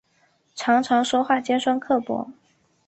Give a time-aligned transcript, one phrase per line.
[0.55, 2.31] 常常说话尖酸刻薄